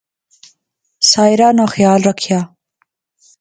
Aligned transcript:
ساحرہ 1.09 1.49
ناں 1.57 1.69
خیال 1.73 2.01
رکھیا 2.09 2.39